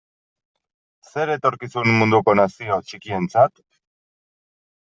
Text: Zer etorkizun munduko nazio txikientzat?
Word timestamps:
Zer 1.09 1.33
etorkizun 1.33 1.91
munduko 1.99 2.37
nazio 2.41 2.79
txikientzat? 2.93 3.55